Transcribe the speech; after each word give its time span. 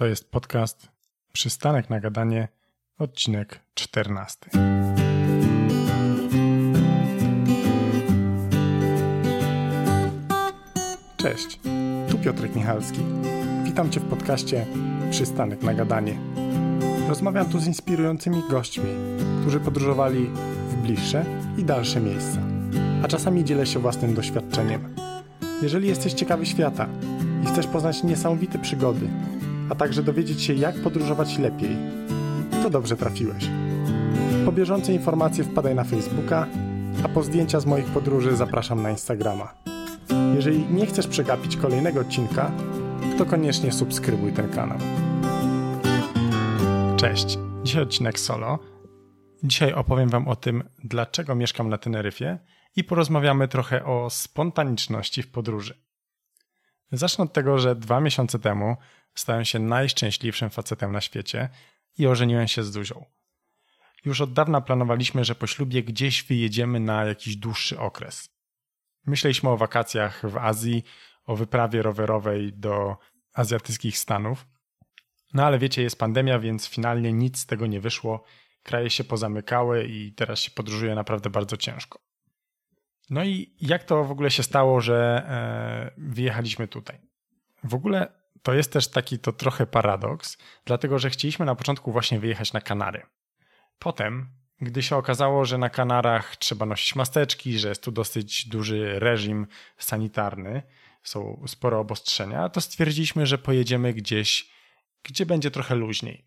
To 0.00 0.06
jest 0.06 0.30
podcast 0.30 0.88
Przystanek 1.32 1.90
na 1.90 2.00
gadanie, 2.00 2.48
odcinek 2.98 3.60
14. 3.74 4.50
Cześć, 11.16 11.60
tu 12.10 12.18
Piotrek 12.18 12.54
Michalski. 12.54 13.00
Witam 13.64 13.90
Cię 13.90 14.00
w 14.00 14.08
podcaście 14.08 14.66
Przystanek 15.10 15.62
na 15.62 15.74
gadanie. 15.74 16.18
Rozmawiam 17.08 17.48
tu 17.48 17.58
z 17.58 17.66
inspirującymi 17.66 18.42
gośćmi, 18.50 18.90
którzy 19.40 19.60
podróżowali 19.60 20.26
w 20.68 20.74
bliższe 20.74 21.24
i 21.58 21.64
dalsze 21.64 22.00
miejsca, 22.00 22.38
a 23.04 23.08
czasami 23.08 23.44
dzielę 23.44 23.66
się 23.66 23.78
własnym 23.78 24.14
doświadczeniem. 24.14 24.94
Jeżeli 25.62 25.88
jesteś 25.88 26.12
ciekawy 26.12 26.46
świata 26.46 26.88
i 27.44 27.46
chcesz 27.46 27.66
poznać 27.66 28.02
niesamowite 28.02 28.58
przygody, 28.58 29.08
a 29.70 29.74
także 29.74 30.02
dowiedzieć 30.02 30.42
się, 30.42 30.54
jak 30.54 30.74
podróżować 30.74 31.38
lepiej, 31.38 31.76
to 32.62 32.70
dobrze 32.70 32.96
trafiłeś. 32.96 33.44
Po 34.44 34.52
bieżące 34.52 34.92
informacje 34.92 35.44
wpadaj 35.44 35.74
na 35.74 35.84
Facebooka, 35.84 36.46
a 37.04 37.08
po 37.08 37.22
zdjęcia 37.22 37.60
z 37.60 37.66
moich 37.66 37.86
podróży 37.86 38.36
zapraszam 38.36 38.82
na 38.82 38.90
Instagrama. 38.90 39.54
Jeżeli 40.34 40.66
nie 40.66 40.86
chcesz 40.86 41.06
przegapić 41.06 41.56
kolejnego 41.56 42.00
odcinka, 42.00 42.50
to 43.18 43.26
koniecznie 43.26 43.72
subskrybuj 43.72 44.32
ten 44.32 44.48
kanał. 44.48 44.78
Cześć, 46.96 47.38
dzisiaj 47.62 47.82
odcinek 47.82 48.18
solo. 48.18 48.58
Dzisiaj 49.44 49.72
opowiem 49.72 50.08
Wam 50.08 50.28
o 50.28 50.36
tym, 50.36 50.62
dlaczego 50.84 51.34
mieszkam 51.34 51.68
na 51.68 51.78
Teneryfie 51.78 52.38
i 52.76 52.84
porozmawiamy 52.84 53.48
trochę 53.48 53.84
o 53.84 54.10
spontaniczności 54.10 55.22
w 55.22 55.30
podróży. 55.30 55.89
Zacznę 56.92 57.24
od 57.24 57.32
tego, 57.32 57.58
że 57.58 57.76
dwa 57.76 58.00
miesiące 58.00 58.38
temu 58.38 58.76
stałem 59.14 59.44
się 59.44 59.58
najszczęśliwszym 59.58 60.50
facetem 60.50 60.92
na 60.92 61.00
świecie 61.00 61.48
i 61.98 62.06
ożeniłem 62.06 62.48
się 62.48 62.62
z 62.62 62.72
Zuzią. 62.72 63.04
Już 64.04 64.20
od 64.20 64.32
dawna 64.32 64.60
planowaliśmy, 64.60 65.24
że 65.24 65.34
po 65.34 65.46
ślubie 65.46 65.82
gdzieś 65.82 66.22
wyjedziemy 66.22 66.80
na 66.80 67.04
jakiś 67.04 67.36
dłuższy 67.36 67.80
okres. 67.80 68.28
Myśleliśmy 69.06 69.50
o 69.50 69.56
wakacjach 69.56 70.30
w 70.30 70.36
Azji, 70.36 70.84
o 71.24 71.36
wyprawie 71.36 71.82
rowerowej 71.82 72.52
do 72.52 72.96
azjatyckich 73.32 73.98
Stanów. 73.98 74.46
No 75.34 75.44
ale 75.46 75.58
wiecie, 75.58 75.82
jest 75.82 75.98
pandemia, 75.98 76.38
więc 76.38 76.68
finalnie 76.68 77.12
nic 77.12 77.38
z 77.38 77.46
tego 77.46 77.66
nie 77.66 77.80
wyszło. 77.80 78.24
Kraje 78.62 78.90
się 78.90 79.04
pozamykały 79.04 79.84
i 79.84 80.12
teraz 80.12 80.38
się 80.38 80.50
podróżuje 80.50 80.94
naprawdę 80.94 81.30
bardzo 81.30 81.56
ciężko. 81.56 82.09
No 83.10 83.24
i 83.24 83.54
jak 83.60 83.84
to 83.84 84.04
w 84.04 84.10
ogóle 84.10 84.30
się 84.30 84.42
stało, 84.42 84.80
że 84.80 85.24
e, 85.28 85.90
wyjechaliśmy 85.98 86.68
tutaj? 86.68 86.98
W 87.64 87.74
ogóle 87.74 88.12
to 88.42 88.54
jest 88.54 88.72
też 88.72 88.88
taki 88.88 89.18
to 89.18 89.32
trochę 89.32 89.66
paradoks, 89.66 90.38
dlatego 90.64 90.98
że 90.98 91.10
chcieliśmy 91.10 91.46
na 91.46 91.54
początku 91.54 91.92
właśnie 91.92 92.20
wyjechać 92.20 92.52
na 92.52 92.60
Kanary. 92.60 93.02
Potem, 93.78 94.28
gdy 94.60 94.82
się 94.82 94.96
okazało, 94.96 95.44
że 95.44 95.58
na 95.58 95.70
Kanarach 95.70 96.36
trzeba 96.36 96.66
nosić 96.66 96.94
maseczki, 96.96 97.58
że 97.58 97.68
jest 97.68 97.82
tu 97.82 97.92
dosyć 97.92 98.48
duży 98.48 98.98
reżim 98.98 99.46
sanitarny, 99.78 100.62
są 101.02 101.44
spore 101.46 101.78
obostrzenia, 101.78 102.48
to 102.48 102.60
stwierdziliśmy, 102.60 103.26
że 103.26 103.38
pojedziemy 103.38 103.94
gdzieś, 103.94 104.50
gdzie 105.02 105.26
będzie 105.26 105.50
trochę 105.50 105.74
luźniej. 105.74 106.24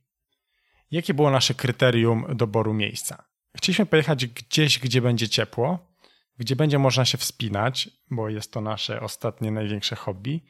Jakie 0.91 1.13
było 1.13 1.31
nasze 1.31 1.53
kryterium 1.53 2.25
doboru 2.35 2.73
miejsca? 2.73 3.23
Chcieliśmy 3.57 3.85
pojechać 3.85 4.25
gdzieś, 4.25 4.79
gdzie 4.79 5.01
będzie 5.01 5.29
ciepło, 5.29 5.92
gdzie 6.37 6.55
będzie 6.55 6.79
można 6.79 7.05
się 7.05 7.17
wspinać, 7.17 7.89
bo 8.11 8.29
jest 8.29 8.51
to 8.53 8.61
nasze 8.61 9.01
ostatnie 9.01 9.51
największe 9.51 9.95
hobby. 9.95 10.43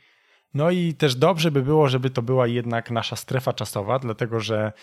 No 0.53 0.71
i 0.71 0.93
też 0.93 1.15
dobrze 1.15 1.51
by 1.51 1.61
było, 1.61 1.89
żeby 1.89 2.09
to 2.09 2.21
była 2.21 2.47
jednak 2.47 2.91
nasza 2.91 3.15
strefa 3.15 3.53
czasowa, 3.53 3.99
dlatego 3.99 4.39
że 4.39 4.73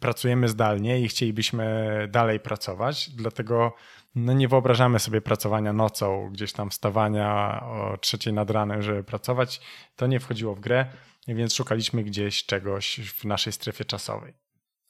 pracujemy 0.00 0.48
zdalnie 0.48 1.00
i 1.00 1.08
chcielibyśmy 1.08 2.08
dalej 2.10 2.40
pracować, 2.40 3.10
dlatego 3.10 3.74
no 4.14 4.32
nie 4.32 4.48
wyobrażamy 4.48 4.98
sobie 4.98 5.20
pracowania 5.20 5.72
nocą, 5.72 6.30
gdzieś 6.32 6.52
tam 6.52 6.70
wstawania 6.70 7.60
o 7.62 7.98
trzeciej 8.00 8.32
nad 8.32 8.50
ranem, 8.50 8.82
żeby 8.82 9.04
pracować. 9.04 9.60
To 9.96 10.06
nie 10.06 10.20
wchodziło 10.20 10.54
w 10.54 10.60
grę, 10.60 10.86
więc 11.28 11.54
szukaliśmy 11.54 12.04
gdzieś 12.04 12.46
czegoś 12.46 13.00
w 13.00 13.24
naszej 13.24 13.52
strefie 13.52 13.84
czasowej. 13.84 14.34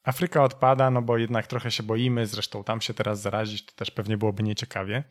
Afryka 0.04 0.44
odpada, 0.44 0.90
no 0.90 1.02
bo 1.02 1.18
jednak 1.18 1.46
trochę 1.46 1.70
się 1.70 1.82
boimy, 1.82 2.26
zresztą 2.26 2.64
tam 2.64 2.80
się 2.80 2.94
teraz 2.94 3.20
zarazić, 3.20 3.66
to 3.66 3.72
też 3.72 3.90
pewnie 3.90 4.16
byłoby 4.16 4.42
nieciekawie. 4.42 5.04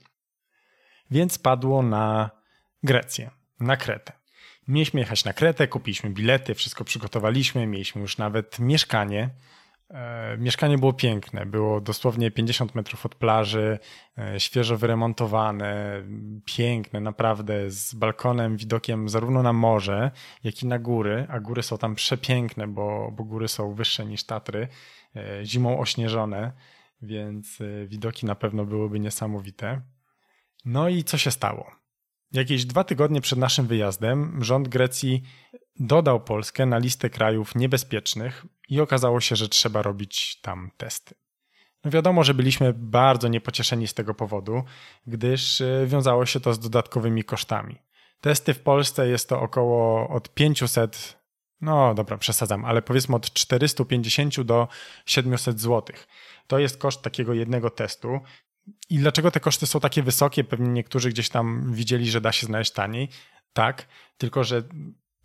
Więc 1.11 1.37
padło 1.37 1.81
na 1.81 2.29
Grecję, 2.83 3.31
na 3.59 3.77
Kretę. 3.77 4.13
Mieliśmy 4.67 4.99
jechać 4.99 5.25
na 5.25 5.33
Kretę, 5.33 5.67
kupiliśmy 5.67 6.09
bilety, 6.09 6.55
wszystko 6.55 6.83
przygotowaliśmy, 6.83 7.67
mieliśmy 7.67 8.01
już 8.01 8.17
nawet 8.17 8.59
mieszkanie. 8.59 9.29
E, 9.89 10.37
mieszkanie 10.37 10.77
było 10.77 10.93
piękne, 10.93 11.45
było 11.45 11.81
dosłownie 11.81 12.31
50 12.31 12.75
metrów 12.75 13.05
od 13.05 13.15
plaży, 13.15 13.79
e, 14.17 14.39
świeżo 14.39 14.77
wyremontowane, 14.77 16.03
piękne, 16.45 16.99
naprawdę, 16.99 17.71
z 17.71 17.93
balkonem, 17.93 18.57
widokiem 18.57 19.09
zarówno 19.09 19.43
na 19.43 19.53
morze, 19.53 20.11
jak 20.43 20.63
i 20.63 20.67
na 20.67 20.79
góry, 20.79 21.25
a 21.29 21.39
góry 21.39 21.63
są 21.63 21.77
tam 21.77 21.95
przepiękne, 21.95 22.67
bo, 22.67 23.11
bo 23.11 23.23
góry 23.23 23.47
są 23.47 23.73
wyższe 23.73 24.05
niż 24.05 24.23
Tatry, 24.23 24.67
e, 25.15 25.45
zimą 25.45 25.79
ośnieżone, 25.79 26.51
więc 27.01 27.59
widoki 27.87 28.25
na 28.25 28.35
pewno 28.35 28.65
byłyby 28.65 28.99
niesamowite. 28.99 29.81
No 30.65 30.89
i 30.89 31.03
co 31.03 31.17
się 31.17 31.31
stało? 31.31 31.71
Jakieś 32.31 32.65
dwa 32.65 32.83
tygodnie 32.83 33.21
przed 33.21 33.39
naszym 33.39 33.67
wyjazdem 33.67 34.43
rząd 34.43 34.67
Grecji 34.67 35.23
dodał 35.79 36.19
Polskę 36.23 36.65
na 36.65 36.77
listę 36.77 37.09
krajów 37.09 37.55
niebezpiecznych 37.55 38.45
i 38.69 38.81
okazało 38.81 39.21
się, 39.21 39.35
że 39.35 39.49
trzeba 39.49 39.81
robić 39.81 40.41
tam 40.41 40.71
testy. 40.77 41.15
No 41.83 41.91
wiadomo, 41.91 42.23
że 42.23 42.33
byliśmy 42.33 42.73
bardzo 42.73 43.27
niepocieszeni 43.27 43.87
z 43.87 43.93
tego 43.93 44.13
powodu, 44.13 44.63
gdyż 45.07 45.61
e, 45.61 45.85
wiązało 45.87 46.25
się 46.25 46.39
to 46.39 46.53
z 46.53 46.59
dodatkowymi 46.59 47.23
kosztami. 47.23 47.75
Testy 48.21 48.53
w 48.53 48.59
Polsce 48.59 49.07
jest 49.07 49.29
to 49.29 49.41
około 49.41 50.09
od 50.09 50.33
500, 50.33 51.19
no 51.61 51.93
dobra, 51.93 52.17
przesadzam, 52.17 52.65
ale 52.65 52.81
powiedzmy 52.81 53.15
od 53.15 53.33
450 53.33 54.41
do 54.41 54.67
700 55.05 55.59
zł. 55.59 55.95
To 56.47 56.59
jest 56.59 56.77
koszt 56.77 57.01
takiego 57.01 57.33
jednego 57.33 57.69
testu. 57.69 58.19
I 58.89 58.97
dlaczego 58.97 59.31
te 59.31 59.39
koszty 59.39 59.67
są 59.67 59.79
takie 59.79 60.03
wysokie? 60.03 60.43
Pewnie 60.43 60.69
niektórzy 60.69 61.09
gdzieś 61.09 61.29
tam 61.29 61.73
widzieli, 61.73 62.11
że 62.11 62.21
da 62.21 62.31
się 62.31 62.47
znaleźć 62.47 62.71
taniej. 62.71 63.09
Tak, 63.53 63.87
tylko 64.17 64.43
że 64.43 64.63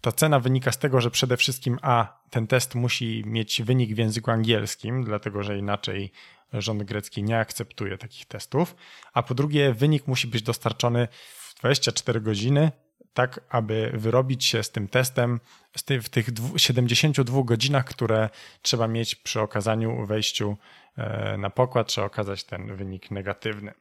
ta 0.01 0.13
cena 0.13 0.41
wynika 0.41 0.73
z 0.73 0.79
tego, 0.79 1.01
że 1.01 1.11
przede 1.11 1.37
wszystkim 1.37 1.79
A, 1.83 2.23
ten 2.31 2.47
test 2.47 2.75
musi 2.75 3.23
mieć 3.27 3.63
wynik 3.63 3.95
w 3.95 3.99
języku 3.99 4.31
angielskim, 4.31 5.05
dlatego 5.05 5.43
że 5.43 5.59
inaczej 5.59 6.13
rząd 6.53 6.83
grecki 6.83 7.23
nie 7.23 7.39
akceptuje 7.39 7.99
takich 7.99 8.27
testów, 8.27 8.77
a 9.13 9.23
po 9.23 9.35
drugie 9.35 9.75
wynik 9.75 10.07
musi 10.07 10.27
być 10.27 10.43
dostarczony 10.43 11.09
w 11.37 11.55
24 11.61 12.21
godziny, 12.21 12.73
tak 13.15 13.41
aby 13.49 13.91
wyrobić 13.95 14.45
się 14.45 14.63
z 14.63 14.71
tym 14.71 14.89
testem 14.89 15.41
w 16.03 16.09
tych 16.09 16.27
72 16.57 17.43
godzinach, 17.45 17.85
które 17.85 18.31
trzeba 18.63 18.89
mieć 18.89 19.15
przy 19.15 19.41
okazaniu 19.41 20.07
wejściu 20.07 20.57
e, 20.97 21.37
na 21.39 21.51
pokład, 21.51 21.87
trzeba 21.87 22.07
okazać 22.07 22.45
ten 22.45 22.77
wynik 22.77 23.11
negatywny. 23.11 23.75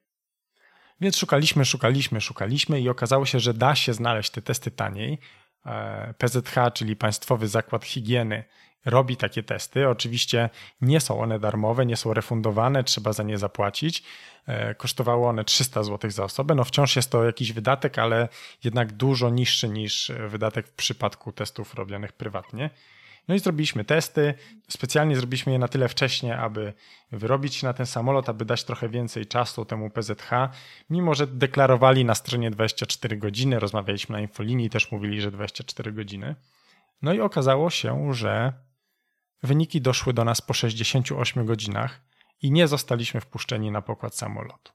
Więc 1.01 1.17
szukaliśmy, 1.17 1.65
szukaliśmy, 1.65 2.21
szukaliśmy 2.21 2.81
i 2.81 2.89
okazało 2.89 3.25
się, 3.25 3.39
że 3.39 3.53
da 3.53 3.75
się 3.75 3.93
znaleźć 3.93 4.31
te 4.31 4.41
testy 4.41 4.71
taniej. 4.71 5.19
E, 5.65 6.13
PZH, 6.17 6.55
czyli 6.73 6.95
Państwowy 6.95 7.47
Zakład 7.47 7.85
Higieny, 7.85 8.43
robi 8.85 9.17
takie 9.17 9.43
testy. 9.43 9.87
Oczywiście 9.87 10.49
nie 10.81 10.99
są 10.99 11.19
one 11.19 11.39
darmowe, 11.39 11.85
nie 11.85 11.97
są 11.97 12.13
refundowane, 12.13 12.83
trzeba 12.83 13.13
za 13.13 13.23
nie 13.23 13.37
zapłacić. 13.37 14.03
E, 14.47 14.75
kosztowały 14.75 15.27
one 15.27 15.45
300 15.45 15.83
zł 15.83 16.11
za 16.11 16.23
osobę. 16.23 16.55
No 16.55 16.63
wciąż 16.63 16.95
jest 16.95 17.11
to 17.11 17.23
jakiś 17.23 17.53
wydatek, 17.53 17.99
ale 17.99 18.27
jednak 18.63 18.91
dużo 18.91 19.29
niższy 19.29 19.69
niż 19.69 20.11
wydatek 20.27 20.67
w 20.67 20.73
przypadku 20.73 21.31
testów 21.31 21.73
robionych 21.73 22.13
prywatnie. 22.13 22.69
No 23.29 23.35
i 23.35 23.39
zrobiliśmy 23.39 23.85
testy. 23.85 24.33
Specjalnie 24.69 25.15
zrobiliśmy 25.15 25.51
je 25.51 25.59
na 25.59 25.67
tyle 25.67 25.87
wcześnie, 25.87 26.37
aby 26.37 26.73
wyrobić 27.11 27.55
się 27.55 27.67
na 27.67 27.73
ten 27.73 27.85
samolot, 27.85 28.29
aby 28.29 28.45
dać 28.45 28.63
trochę 28.63 28.89
więcej 28.89 29.25
czasu 29.25 29.65
temu 29.65 29.89
PZH. 29.89 30.29
Mimo, 30.89 31.13
że 31.13 31.27
deklarowali 31.27 32.05
na 32.05 32.15
stronie 32.15 32.51
24 32.51 33.17
godziny, 33.17 33.59
rozmawialiśmy 33.59 34.13
na 34.13 34.21
infolinii, 34.21 34.69
też 34.69 34.91
mówili, 34.91 35.21
że 35.21 35.31
24 35.31 35.91
godziny. 35.91 36.35
No 37.01 37.13
i 37.13 37.19
okazało 37.19 37.69
się, 37.69 38.13
że 38.13 38.53
wyniki 39.43 39.81
doszły 39.81 40.13
do 40.13 40.25
nas 40.25 40.41
po 40.41 40.53
68 40.53 41.45
godzinach 41.45 42.01
i 42.41 42.51
nie 42.51 42.67
zostaliśmy 42.67 43.21
wpuszczeni 43.21 43.71
na 43.71 43.81
pokład 43.81 44.15
samolotu. 44.15 44.71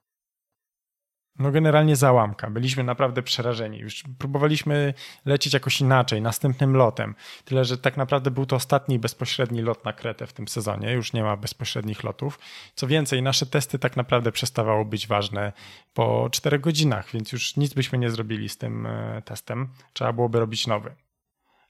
No 1.39 1.51
generalnie 1.51 1.97
załamka. 1.97 2.51
Byliśmy 2.51 2.85
naprawdę 2.85 3.23
przerażeni. 3.23 3.79
Już 3.79 4.05
próbowaliśmy 4.19 4.95
lecieć 5.25 5.55
jakoś 5.55 5.81
inaczej, 5.81 6.23
następnym 6.23 6.77
lotem. 6.77 7.15
Tyle, 7.45 7.65
że 7.65 7.79
tak 7.79 7.97
naprawdę 7.97 8.31
był 8.31 8.47
to 8.47 8.57
ostatni 8.57 8.99
bezpośredni 8.99 9.63
lot 9.63 9.85
na 9.85 9.93
Kretę 9.93 10.27
w 10.27 10.33
tym 10.33 10.49
sezonie. 10.49 10.93
Już 10.93 11.13
nie 11.13 11.23
ma 11.23 11.37
bezpośrednich 11.37 12.05
lotów. 12.05 12.39
Co 12.75 12.87
więcej, 12.87 13.23
nasze 13.23 13.47
testy 13.47 13.79
tak 13.79 13.97
naprawdę 13.97 14.33
przestawało 14.33 14.85
być 14.85 15.07
ważne 15.07 15.53
po 15.95 16.29
4 16.33 16.59
godzinach, 16.59 17.11
więc 17.13 17.33
już 17.33 17.57
nic 17.57 17.75
byśmy 17.75 17.99
nie 17.99 18.11
zrobili 18.11 18.49
z 18.49 18.59
tym 18.59 18.87
e, 18.87 19.23
testem. 19.25 19.69
Trzeba 19.93 20.13
byłoby 20.13 20.41
robić 20.41 20.67
nowy. 20.67 20.95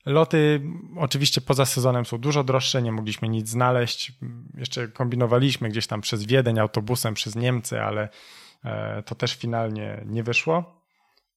Loty 0.06 0.60
oczywiście 0.96 1.40
poza 1.40 1.66
sezonem 1.66 2.06
są 2.06 2.18
dużo 2.18 2.44
droższe, 2.44 2.82
nie 2.82 2.92
mogliśmy 2.92 3.28
nic 3.28 3.48
znaleźć. 3.48 4.12
Jeszcze 4.54 4.88
kombinowaliśmy 4.88 5.68
gdzieś 5.68 5.86
tam 5.86 6.00
przez 6.00 6.24
Wiedeń 6.24 6.58
autobusem, 6.58 7.14
przez 7.14 7.36
Niemcy, 7.36 7.82
ale 7.82 8.08
e, 8.64 9.02
to 9.02 9.14
też 9.14 9.34
finalnie 9.34 10.02
nie 10.06 10.22
wyszło. 10.22 10.84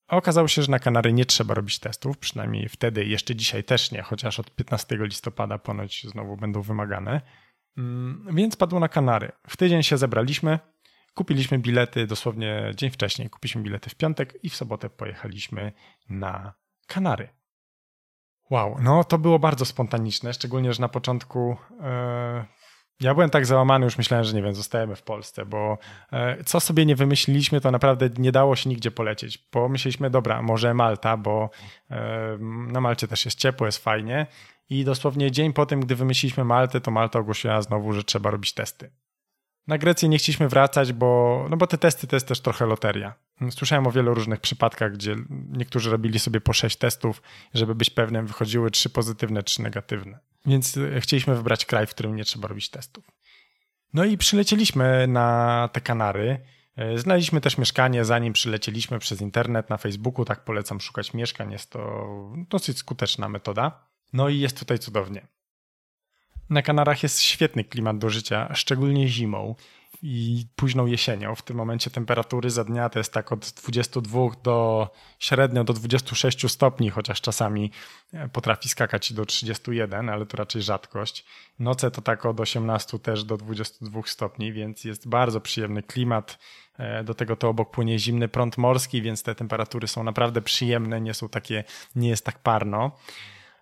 Okazało 0.07 0.47
się, 0.47 0.61
że 0.61 0.71
na 0.71 0.79
Kanary 0.79 1.13
nie 1.13 1.25
trzeba 1.25 1.53
robić 1.53 1.79
testów, 1.79 2.17
przynajmniej 2.17 2.69
wtedy, 2.69 3.05
jeszcze 3.05 3.35
dzisiaj 3.35 3.63
też 3.63 3.91
nie, 3.91 4.01
chociaż 4.01 4.39
od 4.39 4.55
15 4.55 4.97
listopada 4.99 5.57
ponoć 5.57 6.07
znowu 6.07 6.37
będą 6.37 6.61
wymagane. 6.61 7.21
Mm, 7.77 8.35
więc 8.35 8.55
padło 8.55 8.79
na 8.79 8.89
Kanary. 8.89 9.31
W 9.47 9.57
tydzień 9.57 9.83
się 9.83 9.97
zebraliśmy, 9.97 10.59
kupiliśmy 11.13 11.59
bilety 11.59 12.07
dosłownie 12.07 12.71
dzień 12.75 12.89
wcześniej. 12.89 13.29
Kupiliśmy 13.29 13.61
bilety 13.61 13.89
w 13.89 13.95
piątek 13.95 14.39
i 14.43 14.49
w 14.49 14.55
sobotę 14.55 14.89
pojechaliśmy 14.89 15.71
na 16.09 16.53
Kanary. 16.87 17.36
Wow, 18.49 18.77
no 18.81 19.03
to 19.03 19.17
było 19.17 19.39
bardzo 19.39 19.65
spontaniczne, 19.65 20.33
szczególnie, 20.33 20.73
że 20.73 20.81
na 20.81 20.89
początku 20.89 21.57
e, 21.81 22.45
ja 22.99 23.13
byłem 23.13 23.29
tak 23.29 23.45
załamany, 23.45 23.85
już 23.85 23.97
myślałem, 23.97 24.25
że 24.25 24.33
nie 24.33 24.41
wiem, 24.41 24.55
zostajemy 24.55 24.95
w 24.95 25.01
Polsce, 25.01 25.45
bo 25.45 25.77
e, 26.11 26.43
co 26.43 26.59
sobie 26.59 26.85
nie 26.85 26.95
wymyśliliśmy, 26.95 27.61
to 27.61 27.71
naprawdę 27.71 28.09
nie 28.17 28.31
dało 28.31 28.55
się 28.55 28.69
nigdzie 28.69 28.91
polecieć. 28.91 29.37
Pomyśleliśmy, 29.37 30.09
dobra, 30.09 30.41
może 30.41 30.73
Malta, 30.73 31.17
bo 31.17 31.49
e, 31.89 32.37
na 32.67 32.81
Malcie 32.81 33.07
też 33.07 33.25
jest 33.25 33.39
ciepło, 33.39 33.65
jest 33.65 33.83
fajnie. 33.83 34.27
I 34.69 34.83
dosłownie 34.83 35.31
dzień 35.31 35.53
po 35.53 35.65
tym, 35.65 35.79
gdy 35.79 35.95
wymyśliliśmy 35.95 36.43
Maltę, 36.43 36.81
to 36.81 36.91
Malta 36.91 37.19
ogłosiła 37.19 37.61
znowu, 37.61 37.93
że 37.93 38.03
trzeba 38.03 38.31
robić 38.31 38.53
testy. 38.53 38.91
Na 39.67 39.77
Grecję 39.77 40.09
nie 40.09 40.17
chcieliśmy 40.17 40.49
wracać, 40.49 40.93
bo, 40.93 41.45
no 41.49 41.57
bo 41.57 41.67
te 41.67 41.77
testy 41.77 42.07
to 42.07 42.15
jest 42.15 42.27
też 42.27 42.41
trochę 42.41 42.65
loteria. 42.65 43.13
Słyszałem 43.49 43.87
o 43.87 43.91
wielu 43.91 44.13
różnych 44.13 44.39
przypadkach, 44.39 44.93
gdzie 44.93 45.15
niektórzy 45.49 45.91
robili 45.91 46.19
sobie 46.19 46.41
po 46.41 46.53
sześć 46.53 46.77
testów, 46.77 47.21
żeby 47.53 47.75
być 47.75 47.89
pewnym, 47.89 48.27
wychodziły 48.27 48.71
trzy 48.71 48.89
pozytywne, 48.89 49.43
trzy 49.43 49.61
negatywne. 49.61 50.19
Więc 50.45 50.77
e, 50.77 51.01
chcieliśmy 51.01 51.35
wybrać 51.35 51.65
kraj, 51.65 51.87
w 51.87 51.89
którym 51.89 52.15
nie 52.15 52.25
trzeba 52.25 52.47
robić 52.47 52.69
testów. 52.69 53.11
No 53.93 54.05
i 54.05 54.17
przylecieliśmy 54.17 55.07
na 55.07 55.69
te 55.73 55.81
Kanary. 55.81 56.39
E, 56.75 56.97
znaleźliśmy 56.97 57.41
też 57.41 57.57
mieszkanie, 57.57 58.05
zanim 58.05 58.33
przylecieliśmy 58.33 58.99
przez 58.99 59.21
internet 59.21 59.69
na 59.69 59.77
Facebooku. 59.77 60.25
Tak 60.25 60.43
polecam 60.43 60.81
szukać 60.81 61.13
mieszkań. 61.13 61.51
Jest 61.51 61.69
to 61.71 62.07
dosyć 62.49 62.77
skuteczna 62.77 63.29
metoda. 63.29 63.87
No 64.13 64.29
i 64.29 64.39
jest 64.39 64.59
tutaj 64.59 64.79
cudownie. 64.79 65.27
Na 66.49 66.61
Kanarach 66.61 67.03
jest 67.03 67.21
świetny 67.21 67.63
klimat 67.63 67.97
do 67.97 68.09
życia, 68.09 68.53
szczególnie 68.53 69.07
zimą 69.07 69.55
i 70.03 70.45
późną 70.55 70.85
jesienią. 70.85 71.35
W 71.35 71.41
tym 71.41 71.57
momencie 71.57 71.89
temperatury 71.89 72.49
za 72.49 72.63
dnia 72.63 72.89
to 72.89 72.99
jest 72.99 73.13
tak 73.13 73.31
od 73.31 73.39
22 73.39 74.19
do 74.43 74.89
średnio 75.19 75.63
do 75.63 75.73
26 75.73 76.51
stopni, 76.51 76.89
chociaż 76.89 77.21
czasami 77.21 77.71
e, 78.13 78.29
potrafi 78.29 78.69
skakać 78.69 79.13
do 79.13 79.25
31, 79.25 80.09
ale 80.09 80.25
to 80.25 80.37
raczej 80.37 80.61
rzadkość. 80.61 81.25
Noce 81.59 81.91
to 81.91 82.01
tak 82.01 82.25
od 82.25 82.39
18 82.39 82.99
też 82.99 83.23
do 83.23 83.37
22 83.37 84.01
stopni, 84.05 84.53
więc 84.53 84.83
jest 84.83 85.07
bardzo 85.07 85.41
przyjemny 85.41 85.83
klimat. 85.83 86.39
E, 86.77 87.03
do 87.03 87.13
tego 87.13 87.35
to 87.35 87.49
obok 87.49 87.71
płynie 87.71 87.99
zimny 87.99 88.27
prąd 88.27 88.57
morski, 88.57 89.01
więc 89.01 89.23
te 89.23 89.35
temperatury 89.35 89.87
są 89.87 90.03
naprawdę 90.03 90.41
przyjemne, 90.41 91.01
nie 91.01 91.13
są 91.13 91.29
takie, 91.29 91.63
nie 91.95 92.09
jest 92.09 92.25
tak 92.25 92.39
parno. 92.39 92.91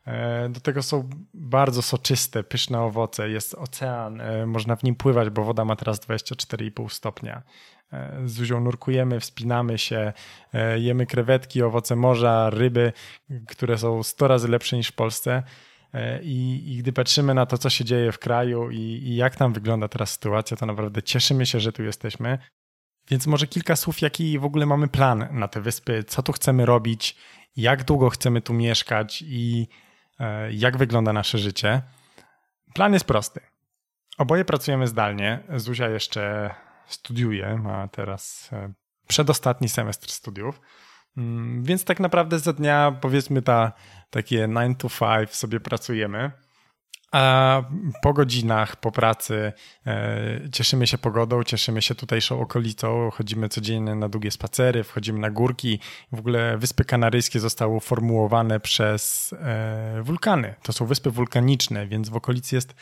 E, 0.05 0.49
do 0.49 0.59
tego 0.59 0.83
są 0.83 1.09
bardzo 1.33 1.81
soczyste, 1.81 2.43
pyszne 2.43 2.81
owoce. 2.81 3.29
Jest 3.29 3.53
ocean, 3.53 4.21
e, 4.21 4.45
można 4.45 4.75
w 4.75 4.83
nim 4.83 4.95
pływać, 4.95 5.29
bo 5.29 5.43
woda 5.43 5.65
ma 5.65 5.75
teraz 5.75 5.99
24,5 5.99 6.89
stopnia. 6.89 7.43
E, 7.93 8.21
z 8.25 8.31
Zuzią 8.31 8.59
nurkujemy, 8.61 9.19
wspinamy 9.19 9.77
się, 9.77 10.13
jemy 10.75 11.05
krewetki, 11.05 11.61
owoce 11.61 11.95
morza, 11.95 12.49
ryby, 12.49 12.93
które 13.47 13.77
są 13.77 14.03
100 14.03 14.27
razy 14.27 14.47
lepsze 14.47 14.77
niż 14.77 14.87
w 14.87 14.95
Polsce. 14.95 15.43
I, 16.21 16.63
I, 16.73 16.77
gdy 16.77 16.93
patrzymy 16.93 17.33
na 17.33 17.45
to, 17.45 17.57
co 17.57 17.69
się 17.69 17.85
dzieje 17.85 18.11
w 18.11 18.19
kraju 18.19 18.71
i, 18.71 18.79
i 18.79 19.15
jak 19.15 19.35
tam 19.35 19.53
wygląda 19.53 19.87
teraz 19.87 20.11
sytuacja, 20.11 20.57
to 20.57 20.65
naprawdę 20.65 21.03
cieszymy 21.03 21.45
się, 21.45 21.59
że 21.59 21.71
tu 21.71 21.83
jesteśmy. 21.83 22.37
Więc 23.09 23.27
może 23.27 23.47
kilka 23.47 23.75
słów, 23.75 24.01
jaki 24.01 24.39
w 24.39 24.45
ogóle 24.45 24.65
mamy 24.65 24.87
plan 24.87 25.27
na 25.31 25.47
te 25.47 25.61
wyspy, 25.61 26.03
co 26.03 26.23
tu 26.23 26.31
chcemy 26.31 26.65
robić, 26.65 27.15
jak 27.55 27.83
długo 27.83 28.09
chcemy 28.09 28.41
tu 28.41 28.53
mieszkać 28.53 29.23
i 29.27 29.67
jak 30.51 30.77
wygląda 30.77 31.13
nasze 31.13 31.38
życie. 31.38 31.81
Plan 32.73 32.94
jest 32.94 33.06
prosty. 33.06 33.39
Oboje 34.17 34.45
pracujemy 34.45 34.88
zdalnie. 34.88 35.39
Zuzia 35.56 35.89
jeszcze 35.89 36.56
studiuje, 36.88 37.57
ma 37.57 37.88
teraz 37.88 38.50
e, 38.53 38.73
przedostatni 39.07 39.69
semestr 39.69 40.12
studiów. 40.12 40.62
Mm, 41.17 41.63
więc 41.63 41.85
tak 41.85 42.00
naprawdę 42.00 42.39
za 42.39 42.53
dnia, 42.53 42.97
powiedzmy, 43.01 43.41
ta, 43.41 43.71
takie 44.09 44.38
9 44.38 44.79
to 44.79 44.89
5 44.89 45.35
sobie 45.35 45.59
pracujemy. 45.59 46.31
A 47.11 47.63
po 48.01 48.13
godzinach, 48.13 48.75
po 48.75 48.91
pracy 48.91 49.53
e, 49.87 50.49
cieszymy 50.51 50.87
się 50.87 50.97
pogodą, 50.97 51.43
cieszymy 51.43 51.81
się 51.81 51.95
tutejszą 51.95 52.41
okolicą, 52.41 53.09
chodzimy 53.11 53.49
codziennie 53.49 53.95
na 53.95 54.09
długie 54.09 54.31
spacery, 54.31 54.83
wchodzimy 54.83 55.19
na 55.19 55.29
górki. 55.29 55.79
W 56.11 56.19
ogóle 56.19 56.57
Wyspy 56.57 56.85
Kanaryjskie 56.85 57.39
zostały 57.39 57.79
formułowane 57.79 58.59
przez 58.59 59.33
e, 59.33 60.01
wulkany. 60.03 60.55
To 60.63 60.73
są 60.73 60.85
wyspy 60.85 61.11
wulkaniczne, 61.11 61.87
więc 61.87 62.09
w 62.09 62.15
okolicy 62.15 62.55
jest 62.55 62.75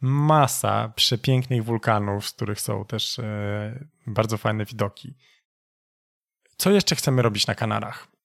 masa 0.00 0.92
przepięknych 0.96 1.64
wulkanów, 1.64 2.28
z 2.28 2.32
których 2.32 2.60
są 2.60 2.84
też 2.84 3.18
e, 3.18 3.84
bardzo 4.06 4.38
fajne 4.38 4.64
widoki. 4.64 5.14
Co 6.56 6.70
jeszcze 6.70 6.96
chcemy 6.96 7.22
robić 7.22 7.46
na 7.46 7.54
Kanarach? 7.54 8.17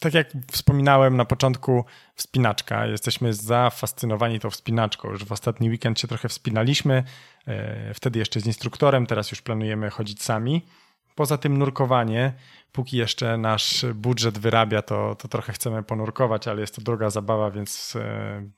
Tak 0.00 0.14
jak 0.14 0.28
wspominałem 0.52 1.16
na 1.16 1.24
początku, 1.24 1.84
wspinaczka. 2.14 2.86
Jesteśmy 2.86 3.34
zafascynowani 3.34 4.40
tą 4.40 4.50
wspinaczką. 4.50 5.10
Już 5.10 5.24
w 5.24 5.32
ostatni 5.32 5.70
weekend 5.70 6.00
się 6.00 6.08
trochę 6.08 6.28
wspinaliśmy, 6.28 7.04
e, 7.46 7.94
wtedy 7.94 8.18
jeszcze 8.18 8.40
z 8.40 8.46
instruktorem, 8.46 9.06
teraz 9.06 9.30
już 9.30 9.42
planujemy 9.42 9.90
chodzić 9.90 10.22
sami. 10.22 10.66
Poza 11.14 11.38
tym 11.38 11.58
nurkowanie, 11.58 12.32
póki 12.72 12.96
jeszcze 12.96 13.38
nasz 13.38 13.86
budżet 13.94 14.38
wyrabia, 14.38 14.82
to, 14.82 15.14
to 15.14 15.28
trochę 15.28 15.52
chcemy 15.52 15.82
ponurkować, 15.82 16.48
ale 16.48 16.60
jest 16.60 16.74
to 16.74 16.82
droga 16.82 17.10
zabawa, 17.10 17.50
więc 17.50 17.96
e, 17.96 18.50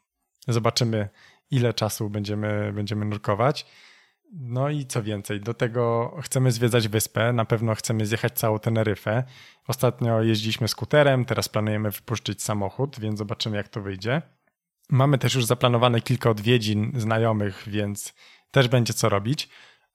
zobaczymy, 0.49 1.09
ile 1.51 1.75
czasu 1.75 2.11
będziemy, 2.11 2.73
będziemy 2.73 3.05
nurkować. 3.05 3.67
No 4.33 4.71
i 4.71 4.87
co 4.87 5.03
więcej, 5.03 5.41
do 5.41 5.55
tego 5.55 6.15
chcemy 6.23 6.53
zwiedzać 6.53 6.89
wyspę, 6.89 7.33
na 7.33 7.45
pewno 7.45 7.75
chcemy 7.75 8.07
zjechać 8.07 8.39
całą 8.39 8.59
Teneryfę. 8.59 9.25
Ostatnio 9.69 10.23
jeździliśmy 10.23 10.69
skuterem, 10.69 11.25
teraz 11.25 11.49
planujemy 11.49 11.91
wypuszczyć 11.91 12.43
samochód, 12.43 13.01
więc 13.01 13.19
zobaczymy 13.19 13.57
jak 13.57 13.69
to 13.69 13.81
wyjdzie. 13.81 14.23
Mamy 14.91 15.19
też 15.19 15.35
już 15.35 15.45
zaplanowane 15.45 16.01
kilka 16.01 16.31
odwiedzin 16.31 16.93
znajomych, 16.97 17.65
więc 17.67 18.15
też 18.51 18.69
będzie 18.69 18.95
co 18.95 19.09
robić. 19.09 19.49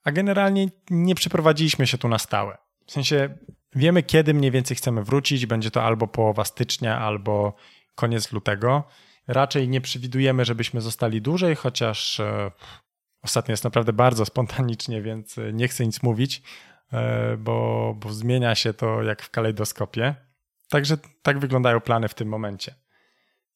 A 0.04 0.12
generalnie 0.12 0.68
nie 0.90 1.16
przeprowadziliśmy 1.16 1.88
się 1.88 1.98
tu 1.98 2.08
na 2.08 2.20
stałe. 2.20 2.58
W 2.86 2.92
sensie 2.92 3.38
wiemy, 3.76 4.04
kiedy 4.04 4.34
mniej 4.34 4.52
więcej 4.52 4.78
chcemy 4.78 5.04
wrócić. 5.04 5.46
Będzie 5.46 5.72
to 5.72 5.84
albo 5.84 6.08
połowa 6.08 6.46
stycznia, 6.46 7.00
albo 7.00 7.56
koniec 7.96 8.32
lutego. 8.32 8.84
Raczej 9.28 9.68
nie 9.70 9.82
przewidujemy, 9.82 10.46
żebyśmy 10.46 10.82
zostali 10.82 11.22
dłużej, 11.22 11.56
chociaż 11.56 12.20
e, 12.20 12.52
Ostatnio 13.24 13.52
jest 13.52 13.64
naprawdę 13.64 13.94
bardzo 13.94 14.26
spontanicznie, 14.26 15.02
więc 15.02 15.38
e, 15.38 15.54
nie 15.54 15.68
chcę 15.68 15.86
nic 15.86 16.04
mówić, 16.04 16.42
e, 16.94 17.38
bo, 17.38 17.96
bo 18.00 18.14
zmienia 18.14 18.56
się 18.56 18.74
to 18.74 19.04
jak 19.04 19.22
w 19.22 19.30
kalejdoskopie. 19.30 20.16
Także 20.70 20.98
tak 21.22 21.40
wyglądają 21.40 21.82
plany 21.82 22.08
w 22.08 22.14
tym 22.14 22.28
momencie. 22.28 22.76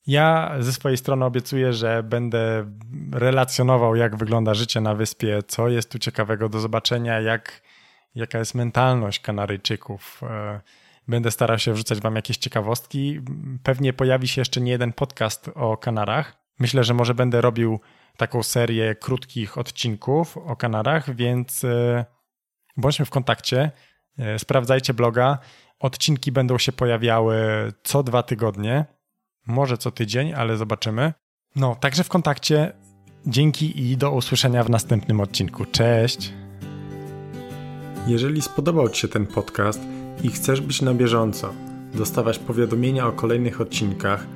Ja 0.08 0.56
ze 0.60 0.74
swojej 0.74 0.98
strony 0.98 1.26
obiecuję, 1.26 1.74
że 1.74 2.04
będę 2.04 2.72
relacjonował, 3.12 3.96
jak 3.96 4.16
wygląda 4.16 4.54
życie 4.54 4.82
na 4.82 4.96
wyspie, 4.96 5.44
co 5.48 5.70
jest 5.70 5.92
tu 5.92 6.00
ciekawego 6.00 6.50
do 6.50 6.60
zobaczenia, 6.60 7.22
jak, 7.22 7.62
jaka 8.16 8.40
jest 8.40 8.56
mentalność 8.56 9.20
Kanaryjczyków. 9.20 10.22
E, 10.24 10.62
będę 11.08 11.32
starał 11.32 11.60
się 11.60 11.74
wrzucać 11.74 12.00
Wam 12.00 12.16
jakieś 12.16 12.38
ciekawostki. 12.38 13.22
Pewnie 13.64 13.94
pojawi 13.94 14.28
się 14.28 14.42
jeszcze 14.42 14.62
nie 14.62 14.72
jeden 14.72 14.94
podcast 14.94 15.50
o 15.56 15.78
Kanarach. 15.78 16.38
Myślę, 16.60 16.84
że 16.84 16.94
może 16.94 17.14
będę 17.14 17.42
robił 17.42 17.80
taką 18.18 18.44
serię 18.44 18.96
krótkich 18.96 19.58
odcinków 19.58 20.38
o 20.38 20.56
Kanarach, 20.56 21.16
więc 21.16 21.64
e, 21.64 22.06
bądźmy 22.78 23.06
w 23.06 23.10
kontakcie. 23.10 23.72
E, 24.18 24.40
sprawdzajcie 24.40 24.94
bloga. 24.94 25.38
Odcinki 25.80 26.32
będą 26.32 26.58
się 26.58 26.72
pojawiały 26.72 27.38
co 27.84 28.04
dwa 28.04 28.24
tygodnie, 28.24 28.86
może 29.48 29.78
co 29.78 29.92
tydzień, 29.92 30.34
ale 30.34 30.58
zobaczymy. 30.58 31.14
No, 31.56 31.76
także 31.76 32.04
w 32.04 32.10
kontakcie. 32.10 32.74
Dzięki 33.26 33.92
i 33.92 33.98
do 33.98 34.12
usłyszenia 34.12 34.64
w 34.64 34.70
następnym 34.70 35.20
odcinku. 35.20 35.66
Cześć! 35.66 36.34
Jeżeli 38.08 38.42
spodobał 38.42 38.90
Ci 38.90 39.02
się 39.02 39.08
ten 39.08 39.26
podcast 39.28 39.82
i 40.24 40.30
chcesz 40.30 40.62
być 40.62 40.82
na 40.82 40.94
bieżąco, 40.94 41.54
dostawać 41.94 42.40
powiadomienia 42.40 43.08
o 43.08 43.12
kolejnych 43.12 43.62
odcinkach, 43.62 44.28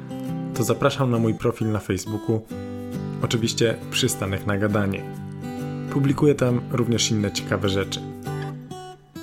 to 0.56 0.64
zapraszam 0.64 1.12
na 1.12 1.18
mój 1.18 1.34
profil 1.34 1.72
na 1.72 1.80
Facebooku 1.80 2.46
Oczywiście 3.24 3.76
przystanek 3.92 4.46
na 4.46 4.58
gadanie. 4.58 5.04
Publikuję 5.94 6.36
tam 6.36 6.62
również 6.72 7.12
inne 7.12 7.32
ciekawe 7.32 7.70
rzeczy. 7.70 8.02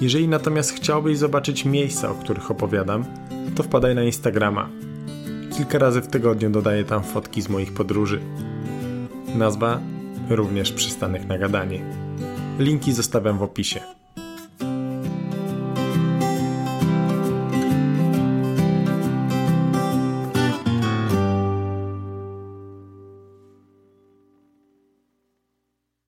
Jeżeli 0.00 0.28
natomiast 0.28 0.72
chciałbyś 0.72 1.18
zobaczyć 1.18 1.64
miejsca, 1.64 2.10
o 2.10 2.14
których 2.14 2.50
opowiadam, 2.50 3.04
to 3.54 3.62
wpadaj 3.62 3.94
na 3.94 4.02
Instagrama 4.02 4.68
kilka 5.58 5.78
razy 5.78 6.00
w 6.00 6.06
tygodniu 6.06 6.50
dodaję 6.50 6.84
tam 6.84 7.02
fotki 7.02 7.42
z 7.42 7.48
moich 7.48 7.74
podróży. 7.74 8.20
Nazwa 9.34 9.80
również 10.30 10.72
przystanek 10.72 11.26
na 11.26 11.38
gadanie. 11.38 11.80
Linki 12.58 12.92
zostawiam 12.92 13.38
w 13.38 13.42
opisie. 13.42 13.97